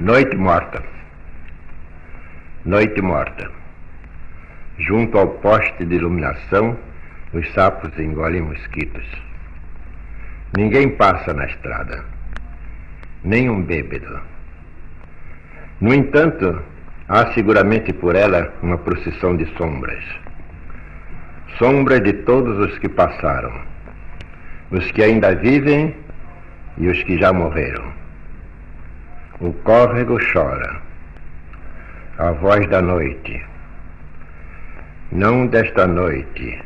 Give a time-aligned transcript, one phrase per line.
[0.00, 0.82] Noite morta.
[2.64, 3.50] Noite morta.
[4.78, 6.74] Junto ao poste de iluminação,
[7.34, 9.04] os sapos engolem mosquitos.
[10.56, 12.02] Ninguém passa na estrada,
[13.22, 14.22] nem um bêbado.
[15.82, 16.62] No entanto,
[17.06, 20.02] há seguramente por ela uma procissão de sombras.
[21.58, 23.52] Sombras de todos os que passaram,
[24.70, 25.94] os que ainda vivem
[26.78, 27.99] e os que já morreram.
[29.42, 30.82] O córrego chora,
[32.18, 33.40] a voz da noite,
[35.10, 36.62] não desta noite,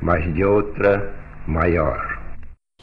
[0.00, 1.12] mas de outra
[1.46, 2.18] maior.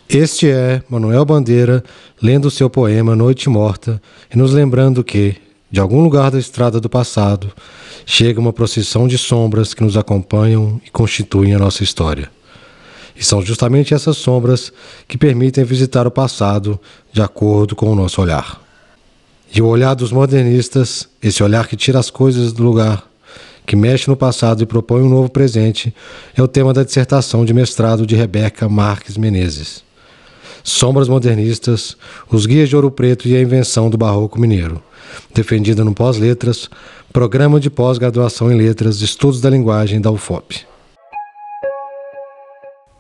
[0.08, 1.84] Este é Manuel Bandeira
[2.22, 4.00] lendo seu poema Noite Morta
[4.32, 5.36] e nos lembrando que,
[5.72, 7.52] de algum lugar da estrada do passado,
[8.06, 12.30] chega uma procissão de sombras que nos acompanham e constituem a nossa história.
[13.16, 14.72] E são justamente essas sombras
[15.08, 16.80] que permitem visitar o passado
[17.12, 18.67] de acordo com o nosso olhar.
[19.54, 23.08] E o olhar dos modernistas, esse olhar que tira as coisas do lugar,
[23.66, 25.94] que mexe no passado e propõe um novo presente,
[26.36, 29.84] é o tema da dissertação de mestrado de Rebeca Marques Menezes.
[30.64, 31.96] Sombras modernistas,
[32.30, 34.82] os guias de Ouro Preto e a invenção do barroco mineiro,
[35.34, 36.70] defendida no Pós-Letras,
[37.12, 40.66] Programa de Pós-Graduação em Letras, Estudos da Linguagem da UFOP.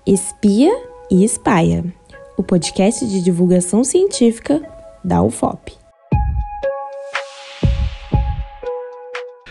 [0.06, 0.72] Espia
[1.12, 1.84] e Espaia,
[2.38, 4.62] o podcast de divulgação científica
[5.03, 5.87] da UFOP.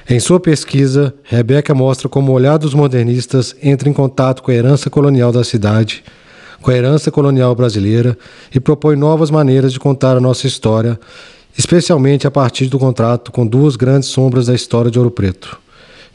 [0.09, 4.55] Em sua pesquisa, Rebeca mostra como o olhar dos modernistas entra em contato com a
[4.55, 6.05] herança colonial da cidade,
[6.63, 8.17] com a herança colonial brasileira
[8.55, 10.97] e propõe novas maneiras de contar a nossa história,
[11.59, 15.59] especialmente a partir do contrato com duas grandes sombras da história de Ouro Preto,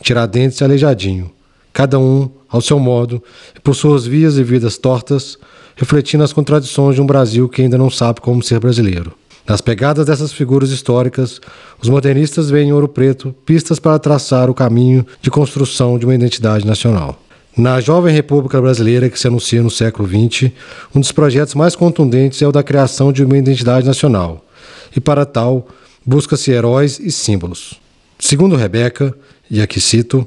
[0.02, 1.30] Tiradentes e Aleijadinho,
[1.74, 3.22] cada um, ao seu modo,
[3.54, 5.38] e por suas vias e vidas tortas,
[5.76, 9.21] refletindo as contradições de um Brasil que ainda não sabe como ser brasileiro.
[9.48, 11.42] Nas pegadas dessas figuras históricas,
[11.82, 16.16] os modernistas veem em Ouro Preto pistas para traçar o caminho de construção de uma
[16.16, 17.20] identidade nacional.
[17.58, 20.52] Na jovem República Brasileira que se anuncia no século XX,
[20.96, 24.46] um dos projetos mais contundentes é o da criação de uma identidade nacional,
[24.96, 25.68] e para tal,
[26.06, 27.74] busca-se heróis e símbolos.
[28.18, 29.14] Segundo Rebeca,
[29.50, 30.26] e aqui cito,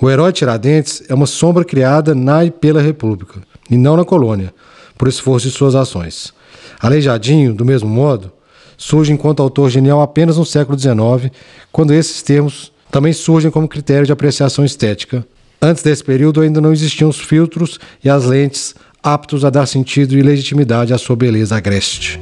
[0.00, 4.54] o herói Tiradentes é uma sombra criada na e pela República, e não na colônia,
[4.96, 6.32] por esforço de suas ações.
[6.80, 8.32] Aleijadinho, do mesmo modo,
[8.76, 11.32] surge enquanto autor genial apenas no século XIX,
[11.72, 15.26] quando esses termos também surgem como critério de apreciação estética.
[15.60, 20.16] Antes desse período ainda não existiam os filtros e as lentes aptos a dar sentido
[20.16, 22.20] e legitimidade à sua beleza agreste.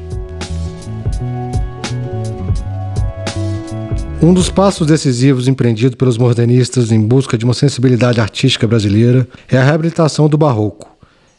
[4.22, 9.58] Um dos passos decisivos empreendido pelos modernistas em busca de uma sensibilidade artística brasileira é
[9.58, 10.93] a reabilitação do barroco.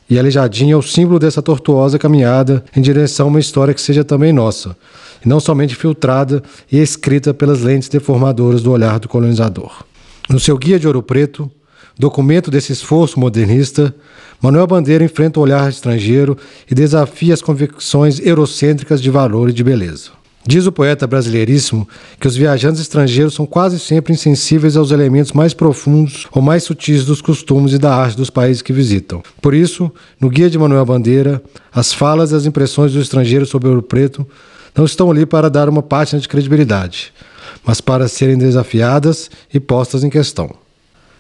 [0.10, 4.04] E Aleijadinho é o símbolo dessa tortuosa caminhada em direção a uma história que seja
[4.04, 4.78] também nossa,
[5.24, 9.84] e não somente filtrada e escrita pelas lentes deformadoras do olhar do colonizador.
[10.30, 11.50] No seu Guia de Ouro Preto,
[11.98, 13.96] documento desse esforço modernista,
[14.40, 16.38] Manuel Bandeira enfrenta o olhar estrangeiro
[16.70, 20.12] e desafia as convicções eurocêntricas de valor e de beleza.
[20.48, 21.88] Diz o poeta brasileiríssimo
[22.20, 27.04] que os viajantes estrangeiros são quase sempre insensíveis aos elementos mais profundos ou mais sutis
[27.04, 29.24] dos costumes e da arte dos países que visitam.
[29.42, 31.42] Por isso, no Guia de Manuel Bandeira,
[31.74, 34.26] as falas e as impressões do estrangeiro sobre Ouro Preto
[34.76, 37.12] não estão ali para dar uma página de credibilidade,
[37.66, 40.54] mas para serem desafiadas e postas em questão.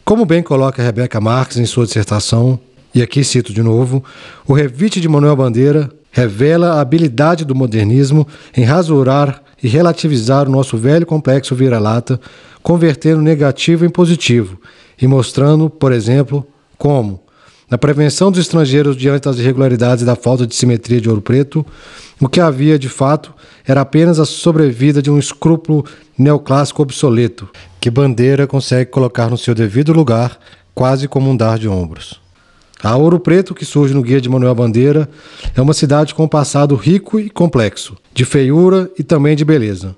[0.03, 2.59] Como bem coloca Rebeca Marques em sua dissertação,
[2.93, 4.03] e aqui cito de novo,
[4.45, 10.51] o revite de Manuel Bandeira revela a habilidade do modernismo em rasurar e relativizar o
[10.51, 12.17] nosso velho complexo vira-lata,
[12.63, 14.57] convertendo negativo em positivo
[14.99, 17.21] e mostrando, por exemplo, como,
[17.69, 21.65] na prevenção dos estrangeiros diante das irregularidades e da falta de simetria de Ouro Preto,
[22.21, 23.33] o que havia de fato
[23.67, 25.83] era apenas a sobrevida de um escrúpulo
[26.17, 27.49] neoclássico obsoleto,
[27.81, 30.39] que Bandeira consegue colocar no seu devido lugar,
[30.73, 32.24] quase como um dar de ombros.
[32.85, 35.09] A Ouro Preto, que surge no Guia de Manuel Bandeira,
[35.55, 39.97] é uma cidade com um passado rico e complexo, de feiura e também de beleza.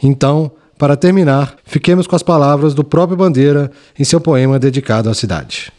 [0.00, 5.14] Então, para terminar, fiquemos com as palavras do próprio Bandeira em seu poema dedicado à
[5.14, 5.72] cidade.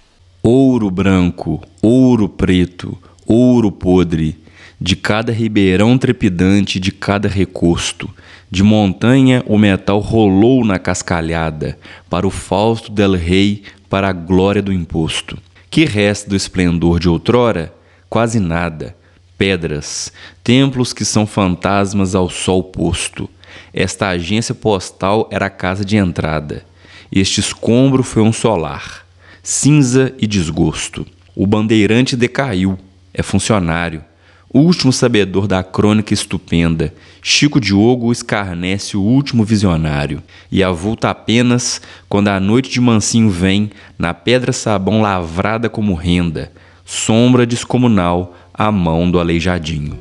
[0.44, 4.38] Ouro branco, ouro preto, ouro podre,
[4.82, 8.10] de cada ribeirão trepidante, de cada recosto,
[8.52, 11.80] de montanha o metal rolou na cascalhada,
[12.10, 15.38] para o Fausto del Rei, para a glória do imposto.
[15.70, 17.74] Que resta do esplendor de outrora?
[18.10, 18.96] Quase nada.
[19.38, 20.12] Pedras,
[20.44, 23.30] templos que são fantasmas ao sol posto.
[23.74, 26.66] Esta agência postal era a casa de entrada.
[27.12, 29.06] Este escombro foi um solar.
[29.44, 31.06] Cinza e desgosto.
[31.36, 32.78] O bandeirante decaiu.
[33.14, 34.04] É funcionário.
[34.52, 36.92] Último sabedor da crônica estupenda
[37.22, 43.70] Chico Diogo escarnece o último visionário e avulta apenas quando a noite de mansinho vem
[43.98, 46.52] na pedra sabão lavrada como renda,
[46.84, 49.96] sombra descomunal à mão do aleijadinho.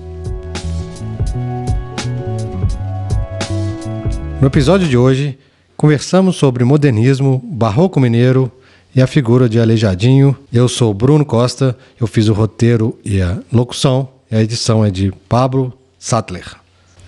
[4.41, 5.39] No episódio de hoje,
[5.77, 8.51] conversamos sobre modernismo, barroco mineiro
[8.97, 10.35] e a figura de Aleijadinho.
[10.51, 15.11] Eu sou Bruno Costa, eu fiz o roteiro e a locução, a edição é de
[15.29, 16.57] Pablo Sattler.